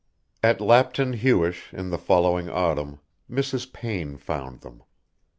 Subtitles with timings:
[0.41, 3.71] X At Lapton Huish, in the following autumn, Mrs.
[3.71, 4.81] Payne found them.